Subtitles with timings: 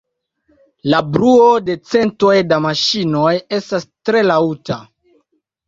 [0.93, 4.83] La bruo de centoj da maŝinoj estas tre laŭta.